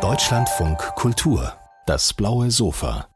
Deutschlandfunk 0.00 0.78
Kultur, 0.94 1.52
das 1.84 2.14
blaue 2.14 2.50
Sofa. 2.50 3.06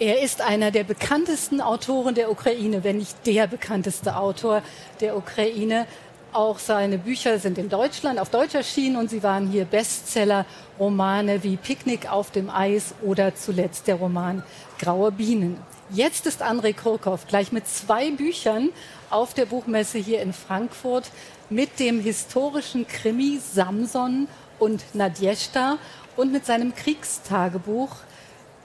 Er 0.00 0.22
ist 0.22 0.40
einer 0.40 0.72
der 0.72 0.82
bekanntesten 0.82 1.60
Autoren 1.60 2.16
der 2.16 2.32
Ukraine, 2.32 2.82
wenn 2.82 2.96
nicht 2.96 3.24
der 3.26 3.46
bekannteste 3.46 4.16
Autor 4.16 4.62
der 5.00 5.16
Ukraine. 5.16 5.86
Auch 6.32 6.58
seine 6.58 6.98
Bücher 6.98 7.38
sind 7.38 7.58
in 7.58 7.68
Deutschland 7.68 8.18
auf 8.18 8.30
Deutsch 8.30 8.56
erschienen 8.56 8.96
und 8.96 9.08
sie 9.08 9.22
waren 9.22 9.50
hier 9.50 9.66
Bestseller. 9.66 10.46
Romane 10.80 11.44
wie 11.44 11.56
Picknick 11.56 12.10
auf 12.10 12.32
dem 12.32 12.50
Eis 12.50 12.92
oder 13.02 13.36
zuletzt 13.36 13.86
der 13.86 13.94
Roman 13.94 14.42
Graue 14.80 15.12
Bienen. 15.12 15.58
Jetzt 15.94 16.26
ist 16.26 16.42
Andrei 16.42 16.72
Kurkov 16.72 17.28
gleich 17.28 17.52
mit 17.52 17.68
zwei 17.68 18.10
Büchern 18.10 18.70
auf 19.10 19.32
der 19.32 19.46
Buchmesse 19.46 19.98
hier 19.98 20.22
in 20.22 20.32
Frankfurt 20.32 21.08
mit 21.50 21.78
dem 21.78 22.00
historischen 22.00 22.88
Krimi 22.88 23.38
Samson 23.38 24.26
und 24.58 24.82
Nadjeshta 24.92 25.78
und 26.16 26.32
mit 26.32 26.46
seinem 26.46 26.74
Kriegstagebuch 26.74 27.90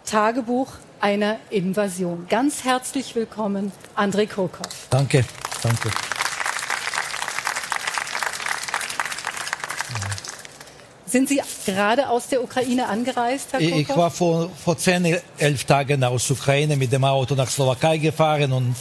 Tagebuch 0.05 0.69
einer 0.99 1.38
Invasion. 1.52 2.25
Ganz 2.27 2.63
herzlich 2.63 3.13
willkommen, 3.13 3.71
Andrei 3.93 4.25
Kurkov. 4.25 4.88
Danke, 4.89 5.23
danke. 5.61 5.91
Sind 11.09 11.27
Sie 11.27 11.41
gerade 11.65 12.09
aus 12.09 12.27
der 12.27 12.43
Ukraine 12.43 12.87
angereist, 12.87 13.53
Herr? 13.53 13.61
Ich 13.61 13.89
war 13.89 14.11
vor, 14.11 14.49
vor 14.63 14.77
zehn, 14.77 15.17
elf 15.37 15.63
Tagen 15.63 16.03
aus 16.03 16.29
Ukraine 16.29 16.75
mit 16.75 16.91
dem 16.91 17.03
Auto 17.03 17.33
nach 17.35 17.49
Slowakei 17.49 17.97
gefahren 17.97 18.51
und 18.51 18.75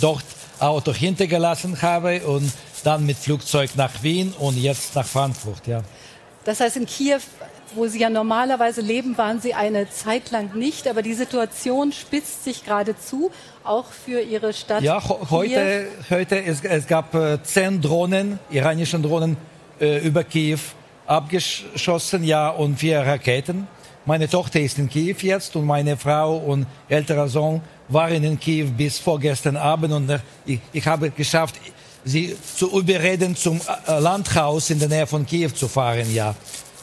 dort 0.00 0.24
Auto 0.58 0.92
hintergelassen 0.92 1.80
habe 1.80 2.20
und 2.26 2.52
dann 2.84 3.06
mit 3.06 3.16
Flugzeug 3.16 3.70
nach 3.76 4.02
Wien 4.02 4.34
und 4.38 4.56
jetzt 4.58 4.94
nach 4.94 5.06
Frankfurt, 5.06 5.66
ja. 5.66 5.82
Das 6.44 6.60
heißt, 6.60 6.76
in 6.76 6.86
Kiew, 6.86 7.20
wo 7.74 7.86
Sie 7.86 8.00
ja 8.00 8.10
normalerweise 8.10 8.80
leben, 8.80 9.16
waren 9.16 9.40
Sie 9.40 9.54
eine 9.54 9.88
Zeit 9.88 10.30
lang 10.30 10.54
nicht, 10.56 10.88
aber 10.88 11.02
die 11.02 11.14
Situation 11.14 11.92
spitzt 11.92 12.44
sich 12.44 12.64
gerade 12.64 12.96
zu, 12.98 13.30
auch 13.64 13.86
für 13.86 14.20
Ihre 14.20 14.52
Stadt. 14.52 14.82
Ja, 14.82 15.02
heute, 15.30 15.86
heute 16.10 16.44
es, 16.44 16.62
es 16.64 16.86
gab 16.86 17.14
äh, 17.14 17.42
zehn 17.42 17.80
Drohnen, 17.80 18.40
iranische 18.50 18.98
Drohnen 18.98 19.36
äh, 19.80 19.98
über 20.06 20.24
Kiew 20.24 20.58
abgeschossen, 21.06 22.24
ja, 22.24 22.48
und 22.48 22.76
vier 22.76 23.00
Raketen. 23.00 23.66
Meine 24.04 24.28
Tochter 24.28 24.60
ist 24.60 24.78
in 24.78 24.88
Kiew 24.88 25.16
jetzt 25.20 25.54
und 25.54 25.64
meine 25.64 25.96
Frau 25.96 26.36
und 26.36 26.66
älterer 26.88 27.28
Sohn 27.28 27.60
waren 27.88 28.24
in 28.24 28.38
Kiew 28.38 28.68
bis 28.76 28.98
vorgestern 28.98 29.56
Abend 29.56 29.92
und 29.92 30.10
äh, 30.10 30.18
ich, 30.44 30.60
ich 30.72 30.86
habe 30.86 31.10
geschafft, 31.10 31.54
sie 32.04 32.36
zu 32.56 32.68
überreden, 32.76 33.36
zum 33.36 33.60
äh, 33.60 33.98
Landhaus 34.00 34.70
in 34.70 34.80
der 34.80 34.88
Nähe 34.88 35.06
von 35.06 35.24
Kiew 35.24 35.50
zu 35.50 35.68
fahren, 35.68 36.12
ja. 36.12 36.34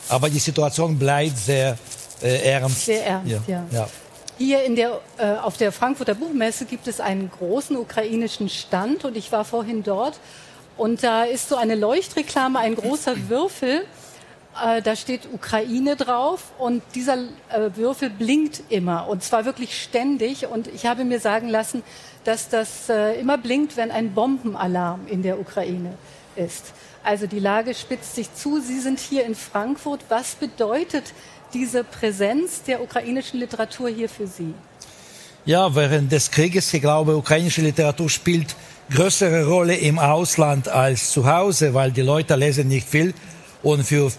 Aber 0.07 0.29
die 0.29 0.39
Situation 0.39 0.97
bleibt 0.97 1.37
sehr 1.37 1.77
äh, 2.21 2.51
ernst. 2.51 2.85
Sehr 2.85 3.05
ernst, 3.05 3.31
ja. 3.31 3.41
ja. 3.47 3.65
ja. 3.71 3.89
Hier 4.37 4.63
in 4.63 4.77
der, 4.77 5.01
äh, 5.17 5.33
auf 5.33 5.57
der 5.57 5.73
Frankfurter 5.73 6.15
Buchmesse 6.15 6.63
gibt 6.63 6.87
es 6.87 7.01
einen 7.01 7.29
großen 7.29 7.75
ukrainischen 7.75 8.47
Stand 8.47 9.03
und 9.03 9.17
ich 9.17 9.31
war 9.33 9.43
vorhin 9.43 9.83
dort 9.83 10.17
und 10.77 11.03
da 11.03 11.25
ist 11.25 11.49
so 11.49 11.57
eine 11.57 11.75
Leuchtreklame, 11.75 12.59
ein 12.59 12.75
großer 12.75 13.27
Würfel 13.27 13.83
äh, 14.63 14.81
da 14.81 14.95
steht 14.95 15.21
Ukraine 15.31 15.95
drauf 15.95 16.51
und 16.57 16.81
dieser 16.95 17.17
äh, 17.49 17.69
Würfel 17.75 18.09
blinkt 18.09 18.63
immer 18.69 19.07
und 19.07 19.23
zwar 19.23 19.45
wirklich 19.45 19.81
ständig. 19.81 20.47
Und 20.47 20.67
ich 20.67 20.85
habe 20.85 21.05
mir 21.05 21.19
sagen 21.19 21.49
lassen, 21.49 21.83
dass 22.23 22.49
das 22.49 22.89
äh, 22.89 23.19
immer 23.19 23.37
blinkt, 23.37 23.77
wenn 23.77 23.91
ein 23.91 24.13
Bombenalarm 24.13 25.07
in 25.07 25.23
der 25.23 25.39
Ukraine 25.39 25.93
ist. 26.35 26.73
Also 27.03 27.27
die 27.27 27.39
Lage 27.39 27.73
spitzt 27.73 28.15
sich 28.15 28.33
zu. 28.33 28.59
Sie 28.59 28.79
sind 28.79 28.99
hier 28.99 29.25
in 29.25 29.35
Frankfurt. 29.35 30.01
Was 30.09 30.35
bedeutet 30.35 31.13
diese 31.53 31.83
Präsenz 31.83 32.63
der 32.63 32.81
ukrainischen 32.81 33.39
Literatur 33.39 33.89
hier 33.89 34.09
für 34.09 34.27
Sie? 34.27 34.53
Ja, 35.45 35.73
während 35.73 36.11
des 36.11 36.29
Krieges, 36.29 36.73
ich 36.73 36.81
glaube, 36.81 37.15
ukrainische 37.15 37.61
Literatur 37.61 38.09
spielt 38.09 38.55
größere 38.91 39.47
Rolle 39.47 39.75
im 39.75 39.97
Ausland 39.97 40.67
als 40.67 41.11
zu 41.11 41.25
Hause, 41.25 41.73
weil 41.73 41.91
die 41.91 42.01
Leute 42.01 42.35
lesen 42.35 42.67
nicht 42.67 42.87
viel 42.87 43.13
und 43.63 43.83
für 43.83 44.11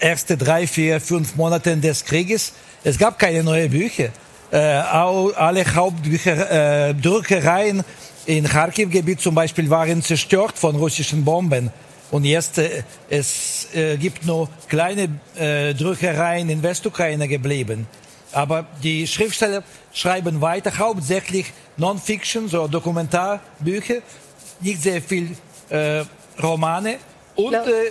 erste 0.00 0.36
drei, 0.36 0.66
vier, 0.66 1.00
fünf 1.00 1.36
Monate 1.36 1.76
des 1.76 2.04
Krieges. 2.04 2.52
Es 2.82 2.98
gab 2.98 3.18
keine 3.18 3.42
neuen 3.42 3.70
Bücher. 3.70 4.10
Äh, 4.50 4.56
alle 4.56 5.64
Hauptdruckereien 5.74 7.80
äh, 7.80 7.84
in 8.26 8.44
Kharkiv-Gebiet 8.44 9.20
zum 9.20 9.34
Beispiel 9.34 9.68
waren 9.70 10.02
zerstört 10.02 10.56
von 10.56 10.76
russischen 10.76 11.24
Bomben. 11.24 11.70
Und 12.10 12.24
jetzt 12.24 12.58
äh, 12.58 12.82
es 13.10 13.68
äh, 13.74 13.96
gibt 13.96 14.26
nur 14.26 14.48
kleine 14.68 15.08
äh, 15.36 15.74
Druckereien 15.74 16.48
in 16.48 16.62
Westukraine 16.62 17.26
geblieben. 17.26 17.86
Aber 18.32 18.66
die 18.82 19.06
Schriftsteller 19.06 19.62
schreiben 19.92 20.40
weiter, 20.40 20.76
hauptsächlich 20.78 21.52
Non-Fiction, 21.76 22.48
so 22.48 22.68
Dokumentarbücher, 22.68 23.96
nicht 24.60 24.82
sehr 24.82 25.00
viel 25.00 25.36
äh, 25.70 26.02
Romane 26.42 26.96
und 27.36 27.54
äh, 27.54 27.90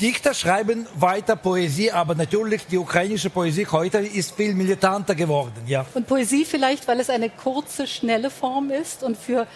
Dichter 0.00 0.34
schreiben 0.34 0.86
weiter 0.94 1.36
Poesie, 1.36 1.90
aber 1.90 2.14
natürlich 2.14 2.66
die 2.66 2.76
ukrainische 2.76 3.30
Poesie 3.30 3.66
heute 3.70 3.98
ist 3.98 4.34
viel 4.34 4.54
militanter 4.54 5.14
geworden. 5.14 5.62
Ja. 5.66 5.86
Und 5.94 6.06
Poesie 6.06 6.44
vielleicht, 6.44 6.86
weil 6.86 7.00
es 7.00 7.08
eine 7.08 7.30
kurze, 7.30 7.86
schnelle 7.86 8.28
Form 8.28 8.70
ist 8.70 9.02
und 9.02 9.16
für 9.16 9.46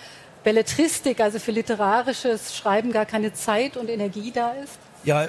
Belletristik, 0.43 1.21
also 1.21 1.39
für 1.39 1.51
literarisches 1.51 2.57
Schreiben 2.57 2.91
gar 2.91 3.05
keine 3.05 3.35
Zeit 3.35 3.77
und 3.77 3.91
Energie 3.91 4.33
da 4.33 4.53
ist? 4.53 4.79
Ja, 5.05 5.29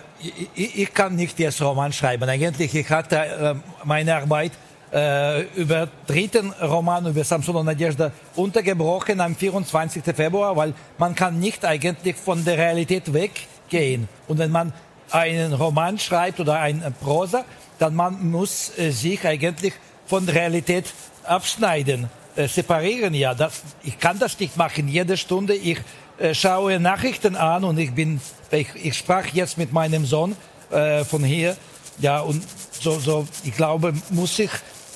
ich, 0.55 0.79
ich 0.79 0.94
kann 0.94 1.16
nicht 1.16 1.38
jetzt 1.39 1.61
Roman 1.61 1.91
schreiben. 1.91 2.29
Eigentlich, 2.29 2.73
ich 2.73 2.89
hatte 2.89 3.17
äh, 3.17 3.55
meine 3.83 4.16
Arbeit 4.16 4.53
äh, 4.93 5.43
über 5.55 5.89
dritten 6.07 6.51
Roman 6.61 7.05
über 7.05 7.23
Samson 7.23 7.57
und 7.57 7.66
Nadежda 7.66 8.11
untergebrochen 8.35 9.19
am 9.19 9.35
24. 9.35 10.03
Februar, 10.16 10.55
weil 10.55 10.73
man 10.97 11.16
kann 11.16 11.39
nicht 11.39 11.66
eigentlich 11.66 12.16
von 12.16 12.43
der 12.45 12.57
Realität 12.57 13.13
weggehen. 13.13 14.07
Und 14.28 14.38
wenn 14.38 14.51
man 14.51 14.73
einen 15.11 15.53
Roman 15.53 15.99
schreibt 15.99 16.39
oder 16.39 16.59
eine 16.59 16.91
Prosa, 16.91 17.45
dann 17.79 17.95
man 17.95 18.29
muss 18.29 18.77
äh, 18.77 18.91
sich 18.91 19.25
eigentlich 19.25 19.73
von 20.05 20.27
Realität 20.27 20.85
abschneiden, 21.23 22.09
äh, 22.35 22.47
separieren. 22.47 23.13
Ja, 23.13 23.33
das, 23.33 23.61
ich 23.83 23.99
kann 23.99 24.19
das 24.19 24.39
nicht 24.39 24.57
machen 24.57 24.88
jede 24.88 25.17
Stunde. 25.17 25.55
Ich 25.55 25.79
äh, 26.17 26.33
schaue 26.33 26.79
Nachrichten 26.79 27.35
an 27.35 27.63
und 27.63 27.77
ich 27.77 27.94
bin, 27.94 28.22
ich, 28.51 28.67
ich 28.75 28.97
sprach 28.97 29.27
jetzt 29.27 29.57
mit 29.57 29.73
meinem 29.73 30.05
Sohn 30.05 30.35
äh, 30.69 31.03
von 31.03 31.23
hier. 31.23 31.57
Ja, 31.99 32.22
und 32.22 32.43
so, 32.72 32.99
so, 32.99 33.28
ich 33.43 33.55
glaube, 33.55 33.93
muss 34.09 34.39
ich 34.39 34.51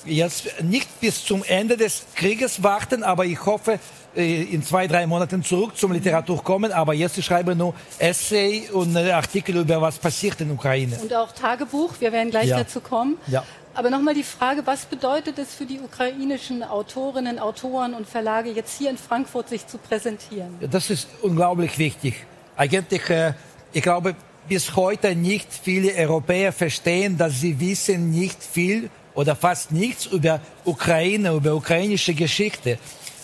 jetzt 0.06 0.62
nicht 0.62 1.00
bis 1.00 1.26
zum 1.26 1.44
Ende 1.44 1.78
des 1.78 2.06
Krieges 2.16 2.64
warten, 2.64 3.04
aber 3.04 3.26
ich 3.26 3.46
hoffe, 3.46 3.74
äh, 3.74 3.78
in 4.16 4.64
zwei, 4.64 4.88
drei 4.88 5.06
Monaten 5.06 5.44
zurück 5.44 5.78
zum 5.78 5.92
Literatur 5.92 6.44
kommen. 6.44 6.72
Aber 6.72 6.94
jetzt 6.94 7.22
schreibe 7.24 7.52
ich 7.52 7.58
nur 7.58 7.74
Essay 8.00 8.70
und 8.72 8.96
Artikel 8.96 9.58
über 9.58 9.82
was 9.82 9.98
passiert 9.98 10.40
in 10.42 10.48
der 10.48 10.56
Ukraine. 10.56 10.98
Und 11.02 11.14
auch 11.14 11.32
Tagebuch, 11.32 11.94
wir 12.00 12.12
werden 12.12 12.32
gleich 12.32 12.48
ja. 12.48 12.58
dazu 12.58 12.80
kommen. 12.80 13.18
Ja. 13.28 13.44
Aber 13.74 13.90
nochmal 13.90 14.14
die 14.14 14.24
Frage, 14.24 14.62
was 14.66 14.86
bedeutet 14.86 15.38
es 15.38 15.54
für 15.54 15.66
die 15.66 15.82
ukrainischen 15.82 16.64
Autorinnen, 16.64 17.40
Autoren 17.40 17.94
und 17.94 18.08
Verlage, 18.08 18.50
jetzt 18.52 18.78
hier 18.78 18.90
in 18.90 18.98
Frankfurt 18.98 19.50
sich 19.50 19.68
zu 19.68 19.78
präsentieren? 19.78 20.56
Das 20.72 20.90
ist 20.90 21.10
unglaublich 21.22 21.78
wichtig. 21.78 22.26
Eigentlich, 22.56 23.10
äh, 23.10 23.34
ich 23.74 23.84
glaube, 23.84 24.16
bis 24.48 24.78
heute 24.78 25.14
nicht 25.14 25.48
viele 25.52 25.94
Europäer 25.94 26.54
verstehen, 26.54 27.18
dass 27.18 27.42
sie 27.42 27.60
wissen 27.60 28.12
nicht 28.12 28.42
viel 28.42 28.90
oder 29.14 29.36
fast 29.36 29.74
nichts 29.74 30.06
über 30.06 30.40
Ukraine, 30.64 31.34
über 31.34 31.54
ukrainische 31.54 32.14
Geschichte. 32.14 32.78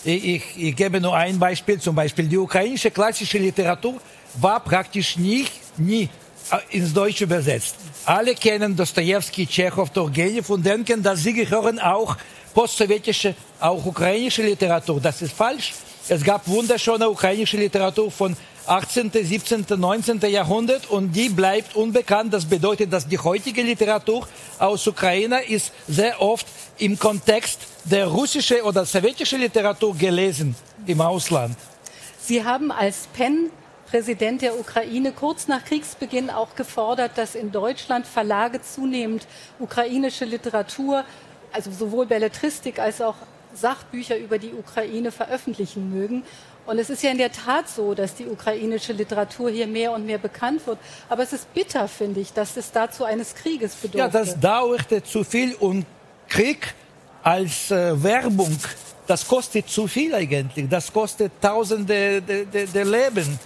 Ich, 0.04 0.42
ich, 0.56 0.76
gebe 0.76 1.00
nur 1.00 1.14
ein 1.14 1.38
Beispiel, 1.38 1.78
zum 1.78 1.94
Beispiel 1.94 2.26
die 2.26 2.38
ukrainische 2.38 2.90
klassische 2.90 3.38
Literatur 3.38 4.00
war 4.34 4.58
praktisch 4.60 5.16
nicht, 5.16 5.52
nie 5.78 6.08
äh, 6.50 6.76
ins 6.76 6.92
Deutsche 6.92 7.24
übersetzt. 7.24 7.76
Alle 8.04 8.34
kennen 8.34 8.74
Dostoevsky, 8.74 9.46
Tschechow, 9.46 9.88
Turgenev 9.90 10.50
und 10.50 10.66
denken, 10.66 11.02
dass 11.02 11.22
sie 11.22 11.32
gehören 11.32 11.78
auch 11.78 12.16
postsowjetische, 12.52 13.34
auch 13.60 13.84
ukrainische 13.86 14.42
Literatur. 14.42 15.00
Das 15.00 15.22
ist 15.22 15.32
falsch. 15.32 15.72
Es 16.08 16.24
gab 16.24 16.48
wunderschöne 16.48 17.08
ukrainische 17.08 17.56
Literatur 17.56 18.10
von 18.10 18.36
18., 18.66 19.10
17., 19.12 19.66
19. 19.76 20.20
Jahrhundert 20.30 20.88
und 20.90 21.12
die 21.12 21.28
bleibt 21.28 21.74
unbekannt. 21.76 22.32
Das 22.32 22.44
bedeutet, 22.44 22.92
dass 22.92 23.06
die 23.06 23.18
heutige 23.18 23.62
Literatur 23.62 24.26
aus 24.58 24.86
Ukraine 24.86 25.42
ist 25.42 25.72
sehr 25.88 26.20
oft 26.20 26.46
im 26.78 26.98
Kontext 26.98 27.60
der 27.84 28.06
russischen 28.06 28.60
oder 28.62 28.84
sowjetischen 28.84 29.40
Literatur 29.40 29.96
gelesen 29.96 30.54
im 30.86 31.00
Ausland. 31.00 31.56
Sie 32.20 32.44
haben 32.44 32.70
als 32.70 33.08
Pen 33.12 33.50
Präsident 33.92 34.40
der 34.40 34.58
Ukraine 34.58 35.12
kurz 35.12 35.48
nach 35.48 35.66
Kriegsbeginn 35.66 36.30
auch 36.30 36.54
gefordert, 36.54 37.18
dass 37.18 37.34
in 37.34 37.52
Deutschland 37.52 38.06
Verlage 38.06 38.62
zunehmend 38.62 39.26
ukrainische 39.58 40.24
Literatur, 40.24 41.04
also 41.52 41.70
sowohl 41.70 42.06
Belletristik 42.06 42.78
als 42.78 43.02
auch 43.02 43.16
Sachbücher 43.54 44.16
über 44.16 44.38
die 44.38 44.54
Ukraine 44.54 45.12
veröffentlichen 45.12 45.92
mögen. 45.92 46.22
Und 46.64 46.78
es 46.78 46.90
ist 46.90 47.02
ja 47.02 47.10
in 47.10 47.18
der 47.18 47.32
Tat 47.32 47.68
so, 47.68 47.94
dass 47.94 48.14
die 48.14 48.26
ukrainische 48.26 48.92
Literatur 48.92 49.50
hier 49.50 49.66
mehr 49.66 49.92
und 49.92 50.06
mehr 50.06 50.18
bekannt 50.18 50.64
wird. 50.66 50.78
Aber 51.08 51.22
es 51.22 51.32
ist 51.32 51.52
bitter, 51.52 51.88
finde 51.88 52.20
ich, 52.20 52.32
dass 52.32 52.56
es 52.56 52.70
dazu 52.70 53.04
eines 53.04 53.34
Krieges 53.34 53.74
bedurfte. 53.74 53.98
Ja, 53.98 54.08
das 54.08 54.38
dauerte 54.38 55.02
zu 55.02 55.24
viel 55.24 55.54
und 55.54 55.84
Krieg 56.28 56.74
als 57.22 57.70
äh, 57.70 58.02
Werbung, 58.02 58.56
das 59.06 59.26
kostet 59.26 59.68
zu 59.68 59.86
viel 59.86 60.14
eigentlich. 60.14 60.68
Das 60.68 60.92
kostet 60.92 61.32
Tausende 61.40 62.22
der 62.22 62.44
de, 62.44 62.66
de 62.66 62.84
Leben. 62.84 63.38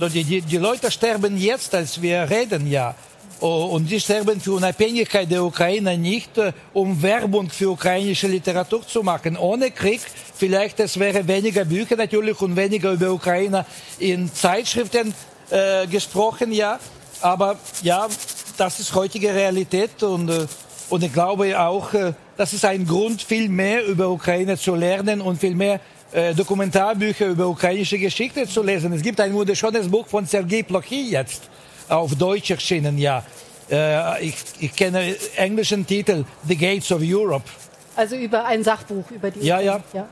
Die, 0.00 0.24
die, 0.24 0.40
die 0.40 0.56
Leute 0.56 0.90
sterben 0.90 1.36
jetzt, 1.36 1.74
als 1.74 2.00
wir 2.00 2.28
reden, 2.28 2.66
ja. 2.66 2.94
Und 3.40 3.90
die 3.90 4.00
sterben 4.00 4.40
für 4.40 4.52
Unabhängigkeit 4.52 5.28
der 5.30 5.42
Ukraine 5.44 5.98
nicht, 5.98 6.38
äh, 6.38 6.52
um 6.72 7.02
Werbung 7.02 7.50
für 7.50 7.70
ukrainische 7.70 8.28
Literatur 8.28 8.86
zu 8.86 9.02
machen. 9.02 9.36
Ohne 9.36 9.70
Krieg 9.70 10.00
vielleicht 10.42 10.80
es 10.80 10.98
wäre 10.98 11.28
weniger 11.28 11.64
Bücher 11.64 11.94
natürlich 11.94 12.40
und 12.40 12.56
weniger 12.56 12.90
über 12.90 13.12
Ukraine 13.12 13.64
in 14.00 14.28
Zeitschriften 14.34 15.14
äh, 15.50 15.86
gesprochen, 15.86 16.50
ja. 16.50 16.80
Aber 17.20 17.56
ja, 17.84 18.08
das 18.56 18.80
ist 18.80 18.92
heutige 18.92 19.32
Realität 19.32 20.02
und, 20.02 20.28
äh, 20.28 20.48
und 20.90 21.04
ich 21.04 21.12
glaube 21.12 21.56
auch, 21.60 21.94
äh, 21.94 22.14
das 22.36 22.52
ist 22.54 22.64
ein 22.64 22.84
Grund, 22.84 23.22
viel 23.22 23.48
mehr 23.48 23.86
über 23.86 24.08
Ukraine 24.08 24.58
zu 24.58 24.74
lernen 24.74 25.20
und 25.20 25.38
viel 25.38 25.54
mehr 25.54 25.78
äh, 26.10 26.34
Dokumentarbücher 26.34 27.26
über 27.28 27.46
ukrainische 27.46 27.98
Geschichte 28.00 28.44
zu 28.48 28.64
lesen. 28.64 28.92
Es 28.94 29.02
gibt 29.02 29.20
ein 29.20 29.32
wunderschönes 29.32 29.88
Buch 29.88 30.08
von 30.08 30.26
Sergei 30.26 30.64
Plochy 30.64 31.10
jetzt 31.10 31.42
auf 31.88 32.16
Deutsch 32.16 32.50
erschienen, 32.50 32.98
ja. 32.98 33.22
Ich, 34.20 34.34
ich 34.58 34.74
kenne 34.74 35.14
englischen 35.36 35.86
Titel 35.86 36.24
The 36.48 36.56
Gates 36.56 36.90
of 36.92 37.00
Europe. 37.02 37.48
Also 37.96 38.16
über 38.16 38.44
ein 38.44 38.62
Sachbuch 38.64 39.10
über 39.10 39.30
die 39.30 39.40
ja, 39.40 39.60
ja, 39.60 39.80
ja. 39.94 40.08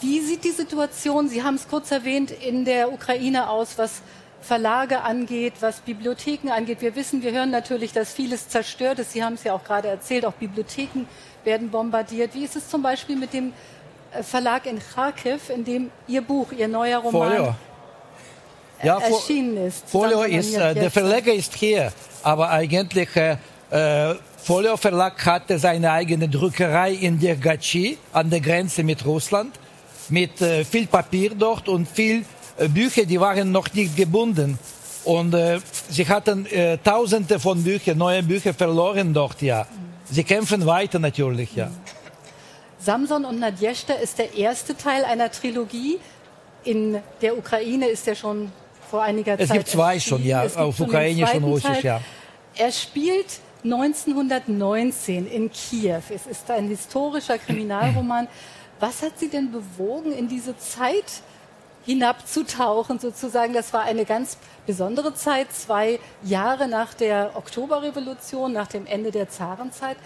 Wie 0.00 0.20
sieht 0.20 0.44
die 0.44 0.50
Situation, 0.50 1.28
Sie 1.28 1.42
haben 1.42 1.56
es 1.56 1.68
kurz 1.68 1.90
erwähnt, 1.90 2.30
in 2.30 2.64
der 2.64 2.92
Ukraine 2.92 3.48
aus, 3.48 3.78
was 3.78 4.02
Verlage 4.40 5.00
angeht, 5.00 5.54
was 5.60 5.80
Bibliotheken 5.80 6.50
angeht? 6.50 6.80
Wir 6.80 6.94
wissen, 6.94 7.22
wir 7.22 7.32
hören 7.32 7.50
natürlich, 7.50 7.92
dass 7.92 8.12
vieles 8.12 8.48
zerstört 8.48 9.00
ist. 9.00 9.12
Sie 9.12 9.24
haben 9.24 9.34
es 9.34 9.44
ja 9.44 9.54
auch 9.54 9.64
gerade 9.64 9.88
erzählt, 9.88 10.24
auch 10.24 10.34
Bibliotheken 10.34 11.06
werden 11.44 11.70
bombardiert. 11.70 12.34
Wie 12.34 12.44
ist 12.44 12.56
es 12.56 12.68
zum 12.68 12.82
Beispiel 12.82 13.16
mit 13.16 13.32
dem 13.32 13.52
äh, 14.12 14.22
Verlag 14.22 14.66
in 14.66 14.78
Kharkiv, 14.78 15.50
in 15.50 15.64
dem 15.64 15.90
Ihr 16.06 16.22
Buch, 16.22 16.52
Ihr 16.52 16.68
neuer 16.68 16.98
Roman 16.98 17.30
Folio 17.30 17.54
ja, 18.82 18.98
erschienen 18.98 19.56
ist. 19.66 19.88
Folio 19.88 20.22
ist, 20.22 20.54
äh, 20.54 20.74
der 20.74 20.90
Verleger 20.90 21.32
ist 21.32 21.54
hier, 21.54 21.92
aber 22.22 22.50
eigentlich 22.50 23.08
äh, 23.16 23.36
äh, 23.70 24.14
Folio 24.36 24.76
Verlag 24.76 25.24
hatte 25.26 25.58
seine 25.58 25.90
eigene 25.90 26.28
Druckerei 26.28 26.92
in 26.92 27.18
Dergachi 27.18 27.98
an 28.12 28.30
der 28.30 28.40
Grenze 28.40 28.82
mit 28.82 29.04
Russland, 29.04 29.58
mit 30.10 30.40
äh, 30.40 30.64
viel 30.64 30.86
Papier 30.86 31.34
dort 31.34 31.68
und 31.68 31.88
viel 31.88 32.24
äh, 32.56 32.68
Bücher, 32.68 33.04
die 33.04 33.20
waren 33.20 33.52
noch 33.52 33.72
nicht 33.72 33.96
gebunden. 33.96 34.58
Und 35.04 35.34
äh, 35.34 35.60
sie 35.88 36.06
hatten 36.06 36.46
äh, 36.46 36.78
Tausende 36.78 37.38
von 37.38 37.62
Büchern, 37.62 37.98
neue 37.98 38.22
Bücher 38.22 38.52
verloren 38.52 39.14
dort, 39.14 39.40
ja. 39.42 39.66
Sie 40.10 40.24
kämpfen 40.24 40.64
weiter 40.66 40.98
natürlich, 40.98 41.54
ja. 41.54 41.70
Samson 42.78 43.24
und 43.24 43.40
Nadjeshta 43.40 43.94
ist 43.94 44.18
der 44.18 44.34
erste 44.34 44.76
Teil 44.76 45.04
einer 45.04 45.30
Trilogie. 45.30 45.98
In 46.64 46.98
der 47.20 47.36
Ukraine 47.36 47.88
ist 47.88 48.06
er 48.08 48.14
schon 48.14 48.52
vor 48.90 49.02
einiger 49.02 49.32
es 49.38 49.48
Zeit. 49.48 49.58
Es 49.58 49.64
gibt 49.64 49.68
zwei 49.68 50.00
schon, 50.00 50.24
ja, 50.24 50.44
auf 50.56 50.80
Ukrainisch 50.80 51.34
und 51.34 51.44
Russisch, 51.44 51.82
ja. 51.82 52.00
Er 52.56 52.72
spielt 52.72 53.40
1919 53.64 55.26
in 55.26 55.50
Kiew. 55.50 56.02
Es 56.14 56.26
ist 56.26 56.50
ein 56.50 56.68
historischer 56.68 57.38
Kriminalroman. 57.38 58.28
Was 58.80 59.02
hat 59.02 59.18
Sie 59.18 59.28
denn 59.28 59.50
bewogen, 59.50 60.12
in 60.12 60.28
diese 60.28 60.56
Zeit 60.58 61.22
hinabzutauchen, 61.84 62.98
sozusagen? 62.98 63.52
Das 63.52 63.72
war 63.72 63.82
eine 63.82 64.04
ganz 64.04 64.38
besondere 64.66 65.14
Zeit, 65.14 65.52
zwei 65.52 65.98
Jahre 66.22 66.68
nach 66.68 66.94
der 66.94 67.32
Oktoberrevolution, 67.34 68.52
nach 68.52 68.68
dem 68.68 68.86
Ende 68.86 69.10
der 69.10 69.28
Zarenzeit 69.28 69.96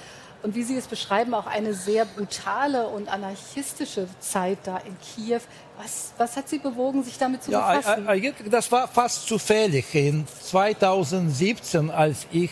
und 0.43 0.55
wie 0.55 0.63
Sie 0.63 0.77
es 0.77 0.87
beschreiben, 0.87 1.35
auch 1.35 1.47
eine 1.47 1.73
sehr 1.75 2.05
brutale 2.05 2.89
und 2.89 3.09
anarchistische 3.09 4.09
Zeit 4.21 4.59
da 4.65 4.79
in 4.79 4.97
Kiew. 5.01 5.41
Was, 5.79 6.13
was 6.19 6.37
hat 6.37 6.49
Sie 6.49 6.59
bewogen, 6.59 7.05
sich 7.05 7.17
damit 7.17 7.45
zu 7.45 7.53
ja, 7.53 7.77
befassen? 7.77 8.07
Das 8.51 8.71
war 8.73 8.89
fast 8.89 9.27
zufällig. 9.27 9.95
In 9.95 10.27
2017, 10.27 11.91
als 11.91 12.27
ich 12.33 12.51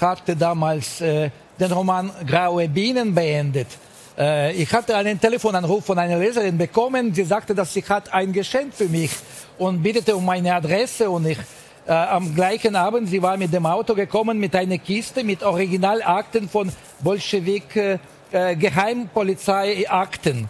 hatte 0.00 0.36
damals 0.36 1.00
äh, 1.00 1.30
den 1.58 1.72
Roman 1.72 2.10
Graue 2.26 2.68
Bienen 2.68 3.14
beendet, 3.14 3.68
äh, 3.68 3.93
ich 4.16 4.72
hatte 4.72 4.94
einen 4.94 5.20
Telefonanruf 5.20 5.86
von 5.86 5.98
einer 5.98 6.16
Leserin 6.16 6.56
bekommen, 6.56 7.12
sie 7.12 7.24
sagte, 7.24 7.52
dass 7.52 7.74
sie 7.74 7.82
hat 7.82 8.12
ein 8.12 8.32
Geschenk 8.32 8.72
für 8.72 8.88
mich 8.88 9.10
und 9.58 9.82
bittete 9.82 10.14
um 10.14 10.24
meine 10.24 10.54
Adresse 10.54 11.10
und 11.10 11.26
ich 11.26 11.38
äh, 11.86 11.92
am 11.92 12.34
gleichen 12.34 12.76
Abend, 12.76 13.08
sie 13.08 13.20
war 13.20 13.36
mit 13.36 13.52
dem 13.52 13.66
Auto 13.66 13.94
gekommen 13.94 14.38
mit 14.38 14.56
einer 14.56 14.78
Kiste 14.78 15.22
mit 15.22 15.42
Originalakten 15.42 16.48
von 16.48 16.72
Bolschewik 17.00 17.76
äh, 17.76 17.98
äh 18.32 18.56
Geheimpolizeiakten. 18.56 20.48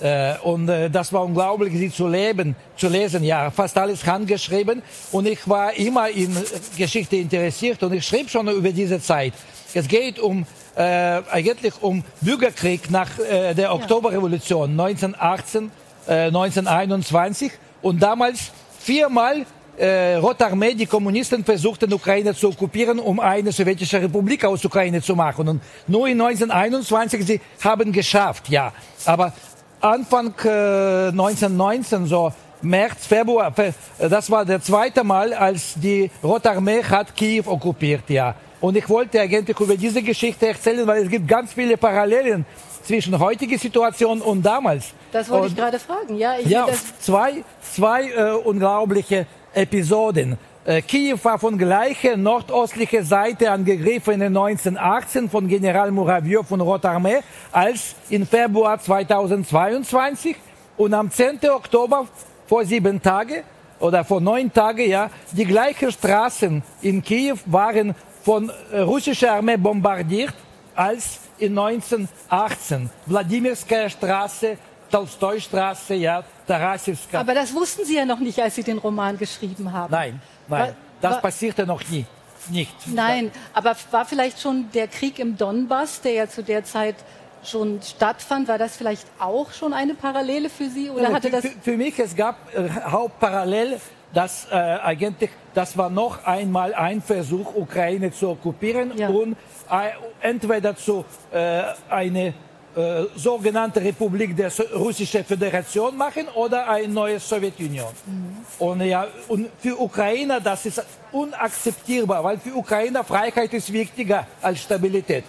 Äh, 0.00 0.34
und 0.42 0.68
äh, 0.68 0.90
das 0.90 1.12
war 1.12 1.24
unglaublich, 1.24 1.72
sie 1.74 1.92
zu 1.92 2.08
leben, 2.08 2.56
zu 2.76 2.88
lesen. 2.88 3.22
Ja, 3.22 3.50
fast 3.52 3.78
alles 3.78 4.04
handgeschrieben. 4.04 4.82
Und 5.12 5.28
ich 5.28 5.48
war 5.48 5.72
immer 5.74 6.08
in 6.10 6.36
Geschichte 6.76 7.16
interessiert 7.16 7.80
und 7.84 7.92
ich 7.92 8.04
schrieb 8.04 8.28
schon 8.28 8.48
über 8.48 8.72
diese 8.72 9.00
Zeit. 9.00 9.34
Es 9.74 9.88
geht 9.88 10.18
um 10.18 10.46
äh, 10.76 10.82
eigentlich 11.30 11.74
um 11.80 12.04
Bürgerkrieg 12.20 12.90
nach 12.90 13.18
äh, 13.18 13.54
der 13.54 13.74
Oktoberrevolution 13.74 14.70
1918, 14.70 15.70
äh, 16.06 16.26
1921 16.26 17.52
und 17.82 18.02
damals 18.02 18.50
viermal 18.78 19.46
äh, 19.76 20.16
Rote 20.16 20.46
Armee, 20.46 20.74
die 20.74 20.86
Kommunisten 20.86 21.44
versuchten, 21.44 21.92
Ukraine 21.92 22.34
zu 22.34 22.48
okkupieren, 22.48 22.98
um 22.98 23.20
eine 23.20 23.52
sowjetische 23.52 24.00
Republik 24.00 24.44
aus 24.44 24.64
Ukraine 24.64 25.00
zu 25.00 25.16
machen. 25.16 25.48
Und 25.48 25.62
nur 25.86 26.06
in 26.08 26.20
1921, 26.20 27.26
sie 27.26 27.40
haben 27.62 27.92
geschafft, 27.92 28.48
ja. 28.48 28.72
Aber 29.06 29.32
Anfang 29.80 30.34
äh, 30.44 31.08
1919, 31.08 32.06
so 32.06 32.32
März, 32.60 33.06
Februar, 33.06 33.52
das 33.98 34.30
war 34.30 34.44
der 34.44 34.62
zweite 34.62 35.02
Mal, 35.02 35.32
als 35.34 35.74
die 35.74 36.10
Rote 36.22 36.50
Armee 36.50 36.82
hat 36.84 37.16
Kiew 37.16 37.44
okkupiert, 37.46 38.08
ja. 38.08 38.34
Und 38.62 38.76
ich 38.76 38.88
wollte 38.88 39.20
eigentlich 39.20 39.58
über 39.58 39.76
diese 39.76 40.00
Geschichte 40.02 40.46
erzählen, 40.46 40.86
weil 40.86 41.02
es 41.02 41.10
gibt 41.10 41.26
ganz 41.26 41.52
viele 41.52 41.76
Parallelen 41.76 42.46
zwischen 42.84 43.18
heutiger 43.18 43.58
Situation 43.58 44.22
und 44.22 44.40
damals. 44.40 44.94
Das 45.10 45.28
wollte 45.28 45.42
und, 45.42 45.50
ich 45.50 45.56
gerade 45.56 45.78
fragen, 45.80 46.16
ja. 46.16 46.36
Ich 46.38 46.46
ja, 46.46 46.68
zwei, 47.00 47.42
zwei 47.60 48.08
äh, 48.10 48.30
unglaubliche 48.30 49.26
Episoden. 49.52 50.38
Äh, 50.64 50.80
Kiew 50.80 51.18
war 51.24 51.40
von 51.40 51.58
gleicher 51.58 52.16
nordostlicher 52.16 53.02
Seite 53.02 53.50
angegriffen 53.50 54.14
in 54.14 54.36
1918 54.36 55.28
von 55.28 55.48
General 55.48 55.90
Muraviev 55.90 56.46
von 56.46 56.60
Rote 56.60 56.88
Armee 56.88 57.18
als 57.50 57.96
im 58.10 58.24
Februar 58.24 58.78
2022 58.78 60.36
und 60.76 60.94
am 60.94 61.10
10. 61.10 61.40
Oktober 61.50 62.06
vor 62.46 62.64
sieben 62.64 63.02
Tagen 63.02 63.42
oder 63.80 64.04
vor 64.04 64.20
neun 64.20 64.52
Tagen, 64.52 64.88
ja, 64.88 65.10
die 65.32 65.46
gleichen 65.46 65.90
Straßen 65.90 66.62
in 66.82 67.02
Kiew 67.02 67.38
waren 67.46 67.96
von 68.22 68.50
äh, 68.70 68.80
russischer 68.80 69.32
Armee 69.32 69.56
bombardiert 69.56 70.34
als 70.74 71.20
in 71.38 71.58
1918. 71.58 72.88
Wladimirskaya 73.06 73.88
Straße, 73.88 74.56
Tolstoi-Straße, 74.90 75.94
ja, 75.94 76.22
Tarasivska. 76.46 77.20
Aber 77.20 77.34
das 77.34 77.52
wussten 77.52 77.84
Sie 77.84 77.96
ja 77.96 78.04
noch 78.04 78.20
nicht, 78.20 78.38
als 78.40 78.54
Sie 78.54 78.62
den 78.62 78.78
Roman 78.78 79.18
geschrieben 79.18 79.72
haben. 79.72 79.90
Nein, 79.90 80.20
nein, 80.48 80.60
war, 80.60 80.74
das 81.00 81.12
war, 81.14 81.20
passierte 81.20 81.66
noch 81.66 81.82
nie. 81.88 82.06
Nicht. 82.50 82.74
Nein, 82.86 83.30
aber 83.54 83.76
war 83.92 84.04
vielleicht 84.04 84.40
schon 84.40 84.68
der 84.72 84.88
Krieg 84.88 85.20
im 85.20 85.36
Donbass, 85.36 86.00
der 86.00 86.12
ja 86.12 86.28
zu 86.28 86.42
der 86.42 86.64
Zeit 86.64 86.96
schon 87.44 87.80
stattfand, 87.82 88.48
war 88.48 88.58
das 88.58 88.76
vielleicht 88.76 89.06
auch 89.18 89.52
schon 89.52 89.72
eine 89.72 89.94
Parallele 89.94 90.48
für 90.48 90.68
Sie? 90.68 90.90
Oder 90.90 91.04
ja, 91.04 91.12
hatte 91.12 91.28
für, 91.28 91.40
das 91.40 91.46
für 91.62 91.76
mich, 91.76 91.98
es 91.98 92.16
gab 92.16 92.36
äh, 92.54 92.68
Hauptparallel, 92.68 93.80
dass 94.12 94.46
äh, 94.50 94.54
eigentlich, 94.54 95.30
das 95.54 95.76
war 95.76 95.90
noch 95.90 96.24
einmal 96.24 96.74
ein 96.74 97.00
Versuch, 97.00 97.54
Ukraine 97.54 98.12
zu 98.12 98.30
okkupieren 98.30 98.92
ja. 98.96 99.08
und 99.08 99.36
äh, 99.70 99.90
entweder 100.20 100.76
zu 100.76 101.04
äh, 101.32 101.62
eine 101.88 102.34
äh, 102.74 103.04
sogenannte 103.16 103.82
Republik 103.82 104.34
der 104.34 104.50
Russischen 104.74 105.24
Föderation 105.24 105.94
machen 105.94 106.26
oder 106.34 106.68
eine 106.68 106.88
neue 106.88 107.20
Sowjetunion. 107.20 107.92
Mhm. 108.06 108.36
Und, 108.58 108.80
ja, 108.80 109.06
und 109.28 109.48
für 109.58 109.78
Ukrainer 109.78 110.40
das 110.40 110.64
ist 110.66 110.82
unakzeptierbar, 111.10 112.24
weil 112.24 112.38
für 112.38 112.54
Ukrainer 112.54 113.04
Freiheit 113.04 113.52
ist 113.52 113.70
wichtiger 113.72 114.26
als 114.40 114.62
Stabilität. 114.62 115.24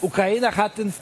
Ukrainer 0.00 0.56
hatten, 0.56 0.94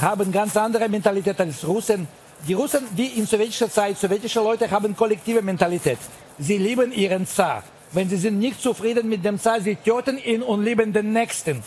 haben 0.00 0.30
ganz 0.30 0.56
andere 0.56 0.88
Mentalität 0.88 1.40
als 1.40 1.66
Russen. 1.66 2.06
Die 2.46 2.52
Russen, 2.52 2.86
die 2.96 3.18
in 3.18 3.26
sowjetischer 3.26 3.70
Zeit, 3.70 3.98
sowjetische 3.98 4.40
Leute 4.40 4.70
haben 4.70 4.94
kollektive 4.94 5.42
Mentalität. 5.42 5.98
Sie 6.38 6.58
lieben 6.58 6.92
ihren 6.92 7.26
Zar. 7.26 7.62
Wenn 7.92 8.08
sie 8.08 8.16
sind 8.16 8.38
nicht 8.38 8.60
zufrieden 8.60 9.08
mit 9.08 9.24
dem 9.24 9.38
Zar, 9.38 9.60
sie 9.60 9.76
töten 9.76 10.18
ihn 10.18 10.42
und 10.42 10.64
lieben 10.64 10.92
den 10.92 11.12
Nächsten. 11.12 11.62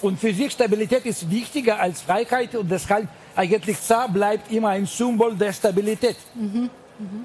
Und 0.00 0.20
für 0.20 0.32
sich 0.32 0.52
Stabilität 0.52 1.04
ist 1.06 1.30
wichtiger 1.30 1.80
als 1.80 2.02
Freiheit 2.02 2.54
und 2.54 2.70
deshalb 2.70 3.08
eigentlich 3.34 3.80
Zar 3.80 4.08
bleibt 4.08 4.52
immer 4.52 4.68
ein 4.68 4.86
Symbol 4.86 5.34
der 5.34 5.52
Stabilität. 5.52 6.16
Mhm. 6.34 6.70
Mhm. 6.98 7.24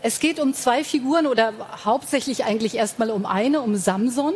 Es 0.00 0.20
geht 0.20 0.38
um 0.38 0.54
zwei 0.54 0.84
Figuren 0.84 1.26
oder 1.26 1.52
hauptsächlich 1.84 2.44
eigentlich 2.44 2.76
erstmal 2.76 3.10
um 3.10 3.26
eine, 3.26 3.60
um 3.60 3.76
Samson. 3.76 4.34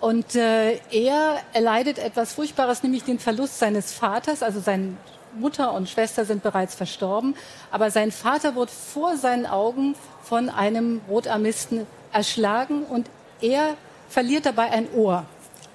Und 0.00 0.34
äh, 0.34 0.78
er 0.90 1.38
erleidet 1.52 1.98
etwas 1.98 2.32
Furchtbares, 2.32 2.82
nämlich 2.82 3.04
den 3.04 3.18
Verlust 3.18 3.58
seines 3.58 3.92
Vaters. 3.92 4.42
Also 4.42 4.60
seine 4.60 4.94
Mutter 5.38 5.72
und 5.72 5.88
Schwester 5.88 6.24
sind 6.24 6.42
bereits 6.42 6.74
verstorben. 6.74 7.34
Aber 7.70 7.90
sein 7.90 8.12
Vater 8.12 8.54
wird 8.56 8.70
vor 8.70 9.16
seinen 9.16 9.46
Augen 9.46 9.94
von 10.22 10.48
einem 10.48 11.00
Rotarmisten 11.08 11.86
erschlagen 12.12 12.84
und 12.84 13.08
er 13.40 13.76
verliert 14.08 14.46
dabei 14.46 14.70
ein 14.70 14.92
Ohr. 14.92 15.24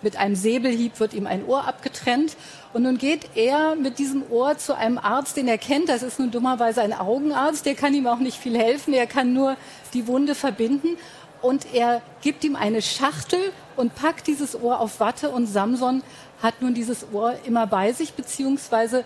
Mit 0.01 0.17
einem 0.17 0.35
Säbelhieb 0.35 0.99
wird 0.99 1.13
ihm 1.13 1.25
ein 1.25 1.45
Ohr 1.45 1.67
abgetrennt. 1.67 2.35
Und 2.73 2.83
nun 2.83 2.97
geht 2.97 3.29
er 3.35 3.75
mit 3.75 3.97
diesem 3.97 4.23
Ohr 4.29 4.57
zu 4.57 4.75
einem 4.75 4.99
Arzt, 4.99 5.37
den 5.37 5.47
er 5.47 5.57
kennt. 5.57 5.89
Das 5.89 6.03
ist 6.03 6.19
nun 6.19 6.29
dummerweise 6.29 6.81
ein 6.81 6.93
Augenarzt. 6.93 7.65
Der 7.65 7.73
kann 7.73 7.93
ihm 7.93 8.05
auch 8.05 8.19
nicht 8.19 8.37
viel 8.37 8.57
helfen. 8.57 8.93
Er 8.93 9.07
kann 9.07 9.33
nur 9.33 9.55
die 9.93 10.05
Wunde 10.05 10.35
verbinden. 10.35 10.97
Und 11.41 11.73
er 11.73 12.01
gibt 12.21 12.43
ihm 12.43 12.55
eine 12.55 12.81
Schachtel 12.81 13.39
und 13.75 13.95
packt 13.95 14.27
dieses 14.27 14.59
Ohr 14.61 14.79
auf 14.79 14.99
Watte. 14.99 15.29
Und 15.29 15.47
Samson 15.47 16.03
hat 16.43 16.61
nun 16.61 16.73
dieses 16.73 17.07
Ohr 17.11 17.33
immer 17.45 17.65
bei 17.65 17.91
sich, 17.91 18.13
beziehungsweise 18.13 19.03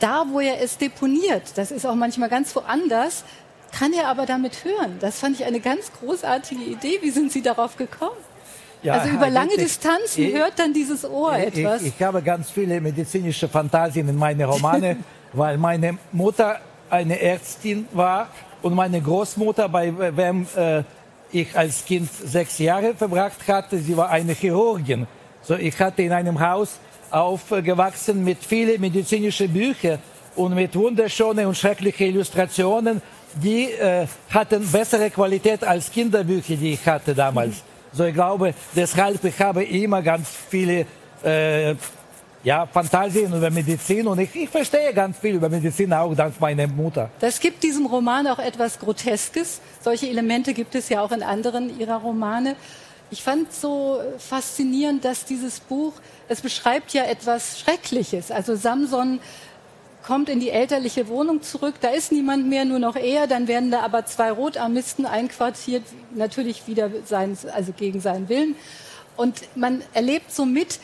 da, 0.00 0.24
wo 0.30 0.40
er 0.40 0.60
es 0.60 0.78
deponiert. 0.78 1.52
Das 1.56 1.70
ist 1.70 1.86
auch 1.86 1.94
manchmal 1.94 2.28
ganz 2.28 2.54
woanders 2.56 3.24
kann 3.72 3.92
er 3.92 4.08
aber 4.08 4.26
damit 4.26 4.64
hören. 4.64 4.96
Das 5.00 5.18
fand 5.18 5.38
ich 5.38 5.46
eine 5.46 5.60
ganz 5.60 5.92
großartige 6.00 6.62
Idee. 6.62 6.98
Wie 7.02 7.10
sind 7.10 7.32
Sie 7.32 7.42
darauf 7.42 7.76
gekommen? 7.76 8.16
Ja, 8.82 8.94
also 8.94 9.14
über 9.14 9.28
lange 9.28 9.56
Distanzen 9.56 10.24
ich, 10.24 10.34
hört 10.34 10.58
dann 10.58 10.72
dieses 10.72 11.04
Ohr 11.04 11.36
ich, 11.36 11.58
etwas. 11.58 11.82
Ich, 11.82 11.94
ich, 11.96 12.02
habe 12.02 12.22
ganz 12.22 12.50
viele 12.50 12.80
medizinische 12.80 13.46
Fantasien 13.46 14.08
in 14.08 14.16
meine 14.16 14.46
Romane, 14.46 14.96
weil 15.32 15.58
meine 15.58 15.98
Mutter 16.12 16.60
eine 16.88 17.20
Ärztin 17.20 17.86
war 17.92 18.28
und 18.62 18.74
meine 18.74 19.00
Großmutter, 19.00 19.68
bei 19.68 20.16
wem 20.16 20.46
äh, 20.56 20.82
ich 21.30 21.56
als 21.56 21.84
Kind 21.84 22.10
sechs 22.10 22.58
Jahre 22.58 22.94
verbracht 22.94 23.46
hatte, 23.46 23.78
sie 23.78 23.96
war 23.96 24.08
eine 24.08 24.32
Chirurgin. 24.32 25.06
So, 25.42 25.54
ich 25.54 25.78
hatte 25.78 26.02
in 26.02 26.12
einem 26.12 26.40
Haus 26.40 26.78
aufgewachsen 27.10 28.24
mit 28.24 28.38
vielen 28.44 28.80
medizinischen 28.80 29.52
Büchern 29.52 29.98
und 30.36 30.54
mit 30.54 30.74
wunderschönen 30.74 31.46
und 31.46 31.56
schrecklichen 31.56 32.06
Illustrationen 32.06 33.02
die 33.34 33.70
äh, 33.72 34.06
hatten 34.30 34.66
bessere 34.66 35.10
Qualität 35.10 35.64
als 35.64 35.90
Kinderbücher, 35.90 36.56
die 36.56 36.72
ich 36.72 36.86
hatte 36.86 37.14
damals. 37.14 37.56
Mhm. 37.56 37.62
So, 37.92 38.04
ich 38.04 38.14
glaube, 38.14 38.54
deshalb 38.74 39.22
ich 39.24 39.40
habe 39.40 39.64
immer 39.64 40.02
ganz 40.02 40.28
viele 40.48 40.86
äh, 41.24 41.74
ja, 42.42 42.66
Fantasien 42.66 43.34
über 43.34 43.50
Medizin 43.50 44.06
und 44.06 44.18
ich, 44.20 44.34
ich 44.34 44.48
verstehe 44.48 44.94
ganz 44.94 45.18
viel 45.18 45.34
über 45.34 45.48
Medizin 45.48 45.92
auch 45.92 46.14
dank 46.14 46.40
meiner 46.40 46.66
Mutter. 46.66 47.10
Das 47.20 47.38
gibt 47.38 47.62
diesem 47.62 47.86
Roman 47.86 48.26
auch 48.28 48.38
etwas 48.38 48.78
Groteskes. 48.78 49.60
Solche 49.82 50.08
Elemente 50.08 50.54
gibt 50.54 50.74
es 50.74 50.88
ja 50.88 51.02
auch 51.02 51.12
in 51.12 51.22
anderen 51.22 51.78
ihrer 51.78 51.96
Romane. 51.96 52.56
Ich 53.12 53.24
fand 53.24 53.52
so 53.52 54.00
faszinierend, 54.18 55.04
dass 55.04 55.24
dieses 55.24 55.58
Buch, 55.58 55.94
es 56.28 56.40
beschreibt 56.40 56.92
ja 56.92 57.04
etwas 57.04 57.58
Schreckliches. 57.58 58.30
Also 58.30 58.54
Samson 58.54 59.18
kommt 60.04 60.28
in 60.28 60.38
die 60.38 60.50
elterliche 60.50 61.08
Wohnung 61.08 61.42
zurück, 61.42 61.74
da 61.80 61.88
ist 61.88 62.12
niemand 62.12 62.46
mehr, 62.46 62.64
nur 62.64 62.78
noch 62.78 62.96
er, 62.96 63.26
dann 63.26 63.48
werden 63.48 63.70
da 63.70 63.80
aber 63.80 64.06
zwei 64.06 64.30
Rotarmisten 64.30 65.06
einquartiert, 65.06 65.82
natürlich 66.14 66.68
wieder 66.68 66.90
sein, 67.04 67.36
also 67.52 67.72
gegen 67.72 68.00
seinen 68.00 68.28
Willen. 68.28 68.54
Und 69.16 69.42
man 69.56 69.82
erlebt 69.92 70.32
somit 70.32 70.78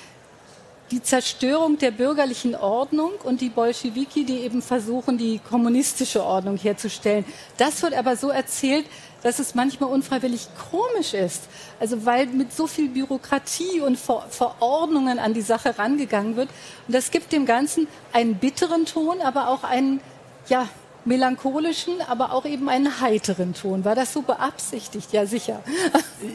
die 0.90 1.02
Zerstörung 1.02 1.78
der 1.78 1.90
bürgerlichen 1.90 2.55
Ordnung 2.55 3.12
und 3.25 3.40
die 3.40 3.49
Bolschewiki, 3.49 4.25
die 4.25 4.40
eben 4.40 4.62
versuchen, 4.62 5.19
die 5.19 5.40
kommunistische 5.40 6.25
Ordnung 6.25 6.57
herzustellen. 6.57 7.25
Das 7.57 7.83
wird 7.83 7.95
aber 7.95 8.16
so 8.16 8.28
erzählt, 8.28 8.87
dass 9.23 9.40
es 9.40 9.55
manchmal 9.57 9.90
unfreiwillig 9.90 10.47
komisch 10.71 11.14
ist. 11.14 11.45
Also 11.81 12.07
weil 12.07 12.26
mit 12.26 12.52
so 12.52 12.69
viel 12.69 12.88
Bürokratie 12.88 13.81
und 13.81 13.99
Ver 13.99 14.26
Verordnungen 14.31 15.19
an 15.19 15.35
die 15.35 15.43
Sache 15.43 15.76
rangegangen 15.76 16.37
wird. 16.37 16.49
Und 16.87 16.95
das 16.95 17.11
gibt 17.11 17.33
dem 17.33 17.47
Ganzen 17.47 17.88
einen 18.12 18.37
bitteren 18.37 18.87
Ton, 18.87 19.21
aber 19.21 19.49
auch 19.49 19.64
einen, 19.64 20.00
ja, 20.49 20.69
melancholischen, 21.05 22.00
aber 22.09 22.33
auch 22.33 22.45
eben 22.45 22.69
einen 22.69 23.00
heiteren 23.00 23.55
Ton. 23.55 23.85
War 23.85 23.95
das 23.95 24.12
so 24.12 24.23
beabsichtigt? 24.23 25.12
Ja, 25.12 25.25
sicher. 25.25 25.62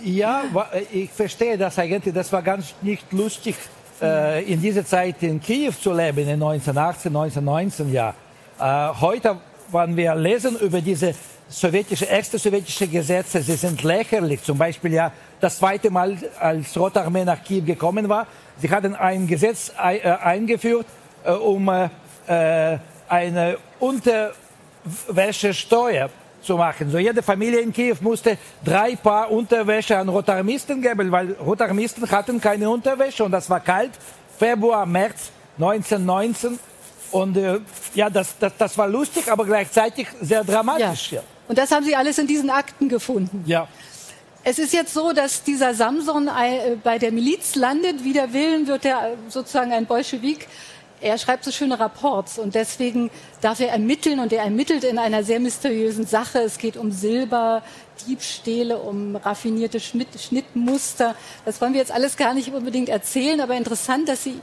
Ja, 0.04 0.44
ich 0.92 1.10
verstehe 1.12 1.58
das 1.58 1.78
eigentlich. 1.78 2.14
Das 2.14 2.32
war 2.32 2.42
ganz 2.42 2.74
nicht 2.82 3.12
lustig, 3.12 3.56
äh, 4.02 4.44
in 4.44 4.62
dieser 4.62 4.86
Zeit 4.86 5.24
in 5.24 5.40
Kiew 5.40 5.72
zu 5.72 5.94
leben, 5.94 6.20
in 6.20 6.42
1918, 6.42 7.16
1919, 7.16 7.94
ja. 7.94 8.14
Äh, 8.60 8.90
heute, 9.00 9.38
wenn 9.72 9.96
wir 9.96 10.14
lesen 10.16 10.60
über 10.60 10.82
diese 10.82 11.16
sowjetische, 11.50 12.06
erste 12.06 12.38
sowjetische 12.38 12.88
Gesetze, 12.88 13.42
sie 13.42 13.56
sind 13.56 13.82
lächerlich. 13.84 14.44
Zum 14.44 14.58
Beispiel 14.58 14.94
ja 14.94 15.12
das 15.40 15.58
zweite 15.58 15.90
Mal, 15.90 16.18
als 16.40 16.78
Rote 16.78 17.02
Armee 17.02 17.26
nach 17.26 17.44
Kiew 17.44 17.64
gekommen 17.64 18.08
war, 18.10 18.28
sie 18.58 18.70
hatten 18.70 18.96
ein 18.96 19.28
Gesetz 19.28 19.72
äh, 19.78 20.02
eingeführt, 20.02 20.86
äh, 21.24 21.32
um 21.32 21.70
äh, 21.70 21.90
eine 23.08 23.58
Unterwäschesteuer 23.80 26.10
zu 26.42 26.58
machen. 26.58 26.90
So 26.90 26.98
jede 26.98 27.22
Familie 27.22 27.60
in 27.60 27.72
Kiew 27.72 27.98
musste 28.02 28.38
drei 28.64 28.96
Paar 28.96 29.32
Unterwäsche 29.32 29.98
an 29.98 30.10
Rotarmisten 30.10 30.82
geben, 30.82 31.12
weil 31.12 31.34
Rotarmisten 31.34 32.10
hatten 32.10 32.42
keine 32.42 32.70
Unterwäsche 32.70 33.24
und 33.24 33.32
das 33.32 33.50
war 33.50 33.60
kalt. 33.60 33.92
Februar, 34.38 34.86
März 34.86 35.32
1919. 35.58 36.60
Und 37.12 37.38
äh, 37.38 37.60
ja, 37.94 38.10
das, 38.10 38.38
das, 38.40 38.54
das 38.58 38.78
war 38.78 38.88
lustig, 38.88 39.32
aber 39.32 39.46
gleichzeitig 39.46 40.08
sehr 40.22 40.44
dramatisch. 40.44 41.12
Ja. 41.12 41.20
ja. 41.20 41.24
Und 41.48 41.58
das 41.58 41.70
haben 41.72 41.86
Sie 41.86 41.96
alles 41.96 42.18
in 42.18 42.28
diesen 42.28 42.50
Akten 42.50 42.88
gefunden. 42.88 43.44
Ja. 43.46 43.68
Es 44.44 44.58
ist 44.58 44.74
jetzt 44.74 44.94
so, 44.94 45.12
dass 45.12 45.44
dieser 45.44 45.74
Samson 45.74 46.28
äh, 46.28 46.78
bei 46.84 46.98
der 46.98 47.12
Miliz 47.12 47.56
landet. 47.56 48.04
Wider 48.04 48.34
Willen 48.34 48.68
wird 48.68 48.86
er 48.86 49.12
äh, 49.12 49.16
sozusagen 49.28 49.72
ein 49.72 49.86
Bolschewik. 49.86 50.48
Er 51.02 51.18
schreibt 51.18 51.44
so 51.44 51.52
schöne 51.52 51.80
Rapports 51.80 52.38
und 52.38 52.54
deswegen 52.54 53.10
darf 53.42 53.60
er 53.60 53.70
ermitteln 53.70 54.20
und 54.20 54.32
er 54.32 54.44
ermittelt 54.44 54.84
in 54.84 55.00
einer 55.00 55.24
sehr 55.24 55.40
mysteriösen 55.40 56.06
Sache. 56.06 56.40
Es 56.40 56.60
geht 56.60 56.78
um 56.78 56.92
Silber, 56.92 57.64
Diebstähle, 58.08 58.78
um 58.78 59.16
raffinierte 59.16 59.80
Schnitt, 59.80 60.10
Schnittmuster. 60.20 61.16
Das 61.44 61.60
wollen 61.60 61.74
wir 61.74 61.80
jetzt 61.80 61.92
alles 61.92 62.18
gar 62.18 62.36
nicht 62.36 62.54
unbedingt 62.54 62.88
erzählen, 62.88 63.42
aber 63.42 63.56
interessant, 63.56 64.10
dass 64.10 64.24
Sie 64.24 64.40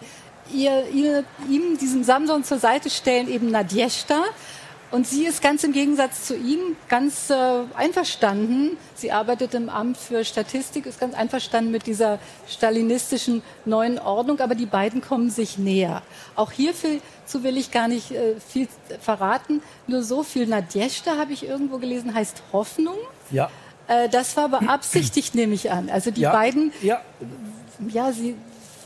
ihr, 0.53 0.89
ihr, 0.93 1.25
ihm, 1.49 1.79
diesem 1.79 2.03
Samson 2.03 2.43
zur 2.43 2.59
Seite 2.59 2.91
stellen, 2.91 3.29
eben 3.29 3.53
Nadjeshta. 3.53 4.25
Und 4.91 5.07
sie 5.07 5.27
ist 5.27 5.43
ganz 5.43 5.65
im 5.65 5.73
Gegensatz 5.73 6.25
zu 6.25 6.35
ihm 6.35 6.77
ganz 6.89 7.29
äh, 7.29 7.35
einverstanden. 7.75 8.79
Sie 8.95 9.13
arbeitet 9.13 9.53
im 9.53 9.69
Amt 9.69 9.99
für 9.99 10.25
Statistik, 10.25 10.87
ist 10.87 10.99
ganz 10.99 11.15
einverstanden 11.15 11.71
mit 11.71 11.87
dieser 11.87 12.19
stalinistischen 12.49 13.43
neuen 13.67 13.99
Ordnung, 13.99 14.41
aber 14.41 14.55
die 14.55 14.67
beiden 14.67 15.03
kommen 15.03 15.29
sich 15.29 15.59
näher. 15.59 16.03
Auch 16.37 16.53
hierzu 16.53 17.01
will 17.35 17.59
ich 17.59 17.71
gar 17.71 17.89
nicht 17.89 18.13
äh, 18.13 18.37
viel 18.41 18.67
verraten. 19.01 19.63
Nur 19.87 20.03
so 20.03 20.23
viel 20.23 20.47
Nadjeshta 20.47 21.19
habe 21.19 21.35
ich 21.35 21.47
irgendwo 21.47 21.77
gelesen, 21.77 22.15
heißt 22.15 22.43
Hoffnung. 22.53 22.97
Ja. 23.31 23.51
Äh, 23.89 24.09
das 24.09 24.39
war 24.39 24.49
beabsichtigt, 24.49 25.35
nehme 25.35 25.53
ich 25.53 25.71
an. 25.71 25.91
Also 25.91 26.11
die 26.11 26.23
ja. 26.23 26.33
beiden, 26.33 26.73
ja, 26.81 27.03
ja 27.89 28.11
sie, 28.13 28.37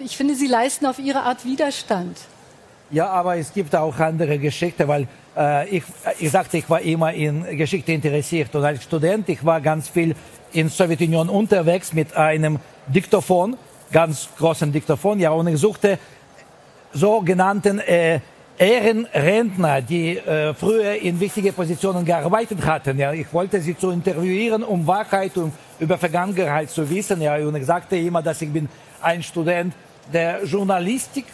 ich 0.01 0.17
finde, 0.17 0.35
sie 0.35 0.49
leisten 0.49 0.87
auf 0.87 0.99
ihre 0.99 1.21
Art 1.21 1.45
Widerstand. 1.45 2.17
Ja, 2.93 3.09
aber 3.09 3.39
es 3.39 3.55
gibt 3.55 3.75
auch 3.75 3.99
andere 3.99 4.39
Geschichten, 4.39 4.87
weil 4.87 5.09
äh, 5.35 5.79
ich, 5.79 5.83
ich 6.19 6.31
sagte, 6.31 6.59
ich 6.59 6.69
war 6.69 6.83
immer 6.83 7.11
in 7.15 7.57
Geschichte 7.57 7.91
interessiert 7.91 8.55
und 8.55 8.63
als 8.63 8.83
Student, 8.83 9.31
ich 9.31 9.43
war 9.43 9.63
ganz 9.63 9.89
viel 9.89 10.15
in 10.53 10.69
Sowjetunion 10.69 11.31
unterwegs 11.31 11.95
mit 11.95 12.15
einem 12.15 12.59
Diktaphon, 12.87 13.57
ganz 13.91 14.29
großen 14.37 14.71
Diktaphon, 14.71 15.19
ja, 15.21 15.31
und 15.31 15.47
ich 15.47 15.59
suchte 15.59 15.99
sogenannten 16.93 17.79
äh, 17.79 18.21
Ehrenrentner, 18.59 19.81
die 19.81 20.19
äh, 20.19 20.53
früher 20.53 20.95
in 20.97 21.19
wichtige 21.19 21.55
Positionen 21.55 22.05
gearbeitet 22.05 22.65
hatten. 22.67 22.99
Ja, 22.99 23.15
ich 23.15 23.33
wollte 23.33 23.59
sie 23.63 23.75
zu 23.75 23.91
interviewieren, 23.91 24.63
um 24.63 24.87
Wahrheit 24.87 25.35
und 25.39 25.55
über 25.81 25.97
Vergangenheit 25.97 26.69
zu 26.69 26.89
wissen. 26.91 27.23
Ja, 27.23 27.37
und 27.37 27.57
ich 27.57 27.65
sagte 27.65 27.97
immer, 27.97 28.21
dass 28.21 28.43
ich 28.43 28.53
bin 28.53 28.69
ein 29.01 29.23
Student 29.23 29.73
der 30.13 30.45
Journalistik 30.45 31.25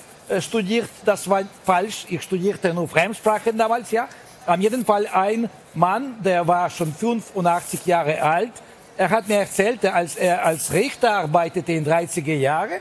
studiert, 0.40 0.88
das 1.04 1.28
war 1.28 1.42
falsch. 1.64 2.06
Ich 2.08 2.22
studierte 2.22 2.72
nur 2.74 2.88
Fremdsprachen 2.88 3.56
damals, 3.56 3.90
ja. 3.90 4.08
Am 4.46 4.60
jeden 4.60 4.84
Fall 4.84 5.06
ein 5.06 5.48
Mann, 5.74 6.16
der 6.22 6.46
war 6.46 6.70
schon 6.70 6.92
85 6.92 7.84
Jahre 7.86 8.20
alt. 8.22 8.52
Er 8.96 9.10
hat 9.10 9.28
mir 9.28 9.40
erzählt, 9.40 9.84
als 9.84 10.16
er 10.16 10.44
als 10.44 10.72
Richter 10.72 11.12
arbeitete 11.18 11.72
in 11.72 11.86
30er 11.86 12.34
Jahren 12.34 12.80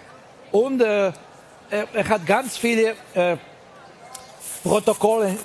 und 0.52 0.82
äh, 0.82 1.12
er, 1.70 1.88
er, 1.94 2.10
hat 2.10 2.26
ganz 2.26 2.58
viele 2.58 2.96
äh, 3.14 3.38
Protokolle 4.64 5.36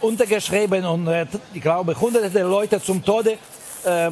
untergeschrieben 0.00 0.84
und 0.84 1.06
äh, 1.06 1.26
ich 1.52 1.62
glaube 1.62 1.98
hunderte 1.98 2.42
Leute 2.42 2.82
zum 2.82 3.04
Tode 3.04 3.38
äh, 3.84 4.10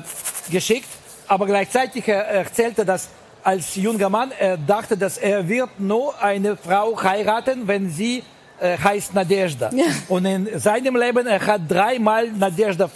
geschickt. 0.50 0.88
Aber 1.28 1.46
gleichzeitig 1.46 2.06
er 2.08 2.24
erzählte, 2.26 2.84
dass 2.84 3.08
als 3.42 3.74
junger 3.74 4.08
Mann, 4.08 4.32
er 4.38 4.56
dachte, 4.56 4.96
dass 4.96 5.18
er 5.18 5.48
wird 5.48 5.78
nur 5.78 6.20
eine 6.22 6.56
Frau 6.56 7.00
heiraten, 7.02 7.66
wenn 7.66 7.90
sie 7.90 8.22
äh, 8.60 8.78
heißt 8.78 9.14
Nadezhda. 9.14 9.70
Ja. 9.74 9.86
Und 10.08 10.24
in 10.24 10.58
seinem 10.58 10.96
Leben, 10.96 11.26
er 11.26 11.44
hat 11.44 11.62
dreimal 11.68 12.28
Nadezhda 12.30 12.88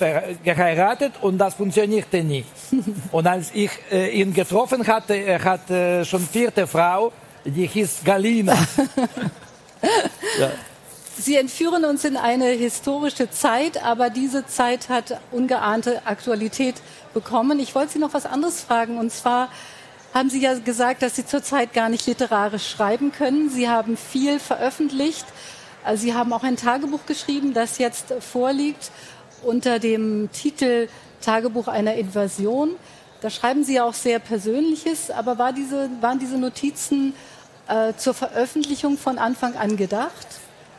geheiratet 0.45 1.15
und 1.21 1.39
das 1.39 1.55
funktionierte 1.55 2.23
nicht. 2.23 2.47
und 3.13 3.27
als 3.27 3.51
ich 3.53 3.71
äh, 3.91 4.21
ihn 4.21 4.33
getroffen 4.33 4.87
hatte, 4.87 5.15
er 5.15 5.43
hat 5.43 5.69
äh, 5.71 6.05
schon 6.05 6.21
vierte 6.21 6.67
Frau, 6.67 7.13
die 7.45 7.67
hieß 7.67 8.03
Galina. 8.05 8.55
ja. 10.39 10.51
Sie 11.19 11.37
entführen 11.37 11.85
uns 11.87 12.05
in 12.05 12.17
eine 12.17 12.51
historische 12.51 13.31
Zeit, 13.31 13.83
aber 13.83 14.11
diese 14.11 14.47
Zeit 14.47 14.91
hat 14.91 15.19
ungeahnte 15.33 16.03
Aktualität 16.05 16.77
bekommen. 17.15 17.59
Ich 17.59 17.75
wollte 17.75 17.95
Sie 17.95 17.99
noch 17.99 18.13
was 18.13 18.27
anderes 18.27 18.61
fragen, 18.61 18.99
und 18.99 19.11
zwar 19.11 19.49
haben 20.17 20.31
Sie 20.31 20.41
ja 20.41 20.59
gesagt, 20.59 21.03
dass 21.03 21.15
Sie 21.15 21.27
zurzeit 21.27 21.75
gar 21.75 21.91
nicht 21.91 22.07
literarisch 22.07 22.71
schreiben 22.71 23.13
können. 23.13 23.51
Sie 23.51 23.69
haben 23.69 23.99
viel 23.99 24.41
veröffentlicht. 24.41 25.27
Also 25.85 26.05
Sie 26.05 26.15
haben 26.15 26.33
auch 26.33 26.43
ein 26.43 26.57
Tagebuch 26.57 27.05
geschrieben, 27.07 27.53
das 27.53 27.77
jetzt 27.77 28.15
vorliegt 28.21 28.91
unter 29.43 29.79
dem 29.79 30.31
Titel 30.33 30.89
Tagebuch 31.21 31.69
einer 31.69 31.95
Invasion. 31.97 32.77
Da 33.21 33.29
schreiben 33.29 33.63
Sie 33.63 33.75
ja 33.75 33.85
auch 33.85 33.93
sehr 33.93 34.19
Persönliches, 34.19 35.11
aber 35.11 35.37
war 35.37 35.53
diese, 35.53 35.91
waren 36.01 36.19
diese 36.19 36.39
Notizen 36.39 37.13
äh, 37.69 37.93
zur 37.99 38.15
Veröffentlichung 38.15 38.97
von 38.97 39.19
Anfang 39.19 39.55
an 39.55 39.77
gedacht? 39.77 40.27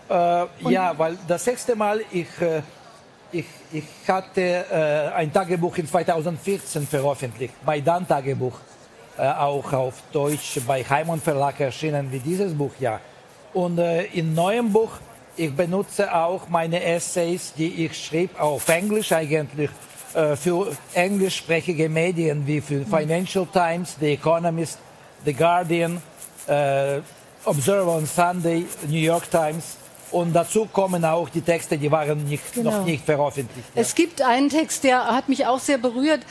Äh, 0.10 0.46
ja, 0.68 0.98
weil 0.98 1.16
das 1.28 1.46
sechste 1.46 1.76
Mal 1.76 2.02
ich, 2.12 2.28
äh, 2.42 2.64
ich, 3.32 3.46
ich 3.72 3.86
hatte 4.08 4.42
äh, 4.42 5.14
ein 5.14 5.32
Tagebuch 5.32 5.78
in 5.78 5.88
2014 5.88 6.88
veröffentlicht, 6.88 7.54
Maidan-Tagebuch. 7.64 8.58
Äh, 9.18 9.30
auch 9.30 9.74
auf 9.74 9.96
Deutsch 10.12 10.60
bei 10.68 10.84
Heimann 10.84 11.20
Verlag 11.20 11.60
erschienen 11.60 12.12
wie 12.12 12.20
dieses 12.20 12.54
Buch 12.54 12.72
ja. 12.80 13.00
Und 13.54 13.80
äh, 13.80 14.04
in 14.06 14.36
neuem 14.36 14.72
Buch, 14.72 14.92
ich 15.36 15.56
benutze 15.56 16.14
auch 16.14 16.48
meine 16.50 16.84
Essays, 16.84 17.54
die 17.58 17.86
ich 17.86 17.98
schrieb 17.98 18.40
auf 18.40 18.70
Englisch 18.70 19.12
eigentlich, 19.12 19.72
äh, 20.14 20.36
für 20.36 20.72
englischsprachige 20.94 21.90
Medien 21.90 22.46
wie 22.46 22.62
für 22.62 22.86
Financial 22.86 23.48
Times, 23.52 23.96
The 24.00 24.14
Economist, 24.14 24.78
The 25.26 25.34
Guardian, 25.34 26.00
äh, 26.48 27.00
Observer 27.44 27.96
on 27.96 28.06
Sunday, 28.06 28.68
New 28.88 29.00
York 29.00 29.32
Times. 29.32 29.78
Und 30.12 30.34
dazu 30.34 30.66
kommen 30.72 31.04
auch 31.04 31.28
die 31.28 31.42
Texte, 31.42 31.78
die 31.78 31.92
waren 31.92 32.24
nicht, 32.26 32.54
genau. 32.54 32.72
noch 32.72 32.86
nicht 32.86 33.04
veröffentlicht. 33.04 33.68
Ja. 33.76 33.82
Es 33.82 33.94
gibt 33.94 34.22
einen 34.22 34.50
Text, 34.50 34.84
der 34.84 35.06
hat 35.06 35.28
mich 35.28 35.46
auch 35.46 35.60
sehr 35.60 35.78
berührt. 35.78 36.22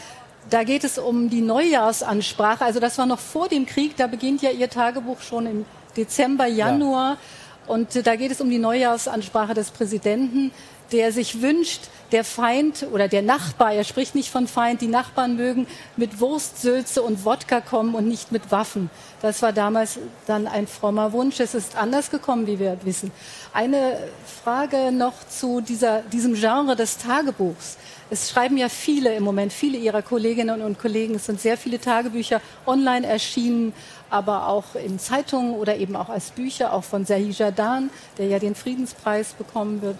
Da 0.50 0.62
geht 0.62 0.84
es 0.84 0.98
um 0.98 1.28
die 1.28 1.40
Neujahrsansprache. 1.40 2.64
Also 2.64 2.78
das 2.78 2.98
war 2.98 3.06
noch 3.06 3.18
vor 3.18 3.48
dem 3.48 3.66
Krieg. 3.66 3.96
Da 3.96 4.06
beginnt 4.06 4.42
ja 4.42 4.50
Ihr 4.50 4.70
Tagebuch 4.70 5.20
schon 5.20 5.46
im 5.46 5.64
Dezember, 5.96 6.46
Januar. 6.46 7.12
Ja. 7.12 7.18
Und 7.66 8.06
da 8.06 8.14
geht 8.14 8.30
es 8.30 8.40
um 8.40 8.48
die 8.48 8.58
Neujahrsansprache 8.58 9.54
des 9.54 9.70
Präsidenten, 9.70 10.52
der 10.92 11.12
sich 11.12 11.42
wünscht, 11.42 11.82
der 12.12 12.24
Feind 12.24 12.86
oder 12.92 13.08
der 13.08 13.22
Nachbar, 13.22 13.72
er 13.72 13.84
spricht 13.84 14.14
nicht 14.14 14.30
von 14.30 14.46
Feind, 14.46 14.80
die 14.80 14.86
Nachbarn 14.86 15.36
mögen 15.36 15.66
mit 15.96 16.20
Wurstsülze 16.20 17.02
und 17.02 17.24
Wodka 17.24 17.60
kommen 17.60 17.94
und 17.94 18.06
nicht 18.06 18.30
mit 18.32 18.50
Waffen. 18.52 18.90
Das 19.22 19.42
war 19.42 19.52
damals 19.52 19.98
dann 20.26 20.46
ein 20.46 20.66
frommer 20.66 21.12
Wunsch. 21.12 21.40
Es 21.40 21.54
ist 21.54 21.76
anders 21.76 22.10
gekommen, 22.10 22.46
wie 22.46 22.58
wir 22.58 22.78
wissen. 22.84 23.10
Eine 23.52 23.98
Frage 24.44 24.92
noch 24.92 25.14
zu 25.28 25.60
dieser, 25.60 26.02
diesem 26.02 26.34
Genre 26.34 26.76
des 26.76 26.98
Tagebuchs. 26.98 27.76
Es 28.08 28.30
schreiben 28.30 28.56
ja 28.56 28.68
viele 28.68 29.14
im 29.16 29.24
Moment, 29.24 29.52
viele 29.52 29.78
Ihrer 29.78 30.02
Kolleginnen 30.02 30.62
und 30.62 30.78
Kollegen. 30.78 31.16
Es 31.16 31.26
sind 31.26 31.40
sehr 31.40 31.56
viele 31.56 31.80
Tagebücher 31.80 32.40
online 32.64 33.04
erschienen, 33.04 33.72
aber 34.10 34.46
auch 34.46 34.76
in 34.76 35.00
Zeitungen 35.00 35.54
oder 35.56 35.76
eben 35.76 35.96
auch 35.96 36.08
als 36.08 36.30
Bücher, 36.30 36.72
auch 36.72 36.84
von 36.84 37.04
Serhi 37.04 37.30
Jadan, 37.30 37.90
der 38.18 38.28
ja 38.28 38.38
den 38.38 38.54
Friedenspreis 38.54 39.32
bekommen 39.32 39.82
wird. 39.82 39.96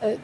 Äh, 0.00 0.16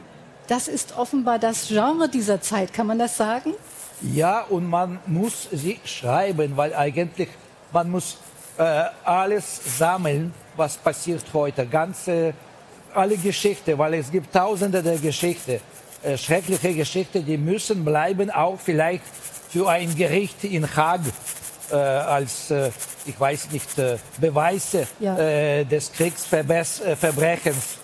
das 0.47 0.67
ist 0.67 0.97
offenbar 0.97 1.39
das 1.39 1.67
Genre 1.67 2.07
dieser 2.07 2.39
Zeit, 2.41 2.71
kann 2.71 2.87
man 2.87 2.99
das 2.99 3.17
sagen? 3.17 3.53
Ja, 4.01 4.41
und 4.41 4.69
man 4.69 4.99
muss 5.07 5.47
sie 5.51 5.79
schreiben, 5.83 6.55
weil 6.55 6.75
eigentlich 6.75 7.29
man 7.71 7.89
muss 7.89 8.17
äh, 8.57 8.83
alles 9.03 9.77
sammeln, 9.77 10.33
was 10.55 10.77
passiert 10.77 11.23
heute, 11.33 11.65
ganze 11.65 12.33
alle 12.93 13.17
Geschichte, 13.17 13.77
weil 13.77 13.95
es 13.95 14.11
gibt 14.11 14.33
Tausende 14.33 14.81
der 14.81 14.97
Geschichten 14.97 15.59
äh, 16.05 16.17
schreckliche 16.17 16.73
Geschichte, 16.73 17.21
die 17.21 17.37
müssen 17.37 17.83
bleiben, 17.83 18.29
auch 18.29 18.59
vielleicht 18.59 19.03
für 19.49 19.67
ein 19.67 19.95
Gericht 19.95 20.43
in 20.43 20.75
Haag 20.75 21.01
äh, 21.71 21.75
als, 21.75 22.51
äh, 22.51 22.69
ich 23.05 23.19
weiß 23.19 23.49
nicht, 23.51 23.77
äh, 23.79 23.97
Beweise 24.19 24.87
ja. 24.99 25.17
Äh, 25.17 25.65
des 25.65 25.91
Kriegsverbrechens 25.91 27.77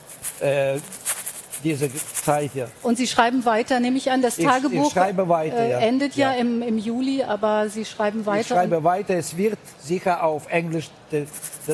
diese 1.63 1.89
Zeit. 2.23 2.51
Ja. 2.55 2.67
Und 2.83 2.97
Sie 2.97 3.07
schreiben 3.07 3.45
weiter, 3.45 3.79
nehme 3.79 3.97
ich 3.97 4.11
an, 4.11 4.21
das 4.21 4.37
ich, 4.37 4.45
Tagebuch 4.45 4.95
ich 4.95 4.95
weiter, 4.95 5.65
ja. 5.65 5.79
endet 5.79 6.15
ja, 6.15 6.33
ja, 6.33 6.39
Im, 6.39 6.61
im 6.61 6.77
Juli, 6.77 7.23
aber 7.23 7.69
Sie 7.69 7.85
schreiben 7.85 8.25
weiter. 8.25 8.41
Ich 8.41 8.47
schreibe 8.47 8.83
weiter, 8.83 9.15
es 9.15 9.35
wird 9.35 9.59
sicher 9.81 10.23
auf 10.23 10.47
Englisch 10.49 10.89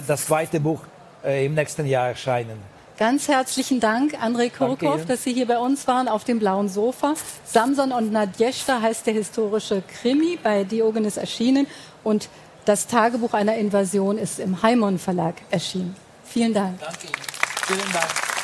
das 0.07 0.25
zweite 0.25 0.59
Buch 0.59 0.81
im 1.23 1.55
nächsten 1.55 1.85
Jahr 1.85 2.09
erscheinen. 2.09 2.57
Ganz 2.97 3.27
herzlichen 3.27 3.79
Dank, 3.79 4.15
Andrei 4.19 4.49
Kurkov, 4.49 5.05
dass 5.05 5.23
Sie 5.23 5.31
hier 5.31 5.45
bei 5.45 5.59
uns 5.59 5.87
waren 5.87 6.07
auf 6.07 6.23
dem 6.23 6.39
blauen 6.39 6.67
Sofa. 6.67 7.13
Samson 7.45 7.91
und 7.91 8.11
Nadjeshta 8.11 8.81
heißt 8.81 9.05
der 9.05 9.13
historische 9.13 9.83
Krimi 10.01 10.39
bei 10.41 10.63
Diogenes 10.63 11.17
erschienen 11.17 11.67
und 12.03 12.27
das 12.65 12.87
Tagebuch 12.87 13.33
einer 13.33 13.55
Invasion 13.55 14.17
ist 14.17 14.39
im 14.39 14.63
Heimon 14.63 14.97
Verlag 14.97 15.35
erschienen. 15.51 15.95
Vielen 16.25 16.53
Dank. 16.55 16.79
Danke 16.79 17.05
Ihnen. 17.05 17.15
Vielen 17.67 17.93
Dank. 17.93 18.36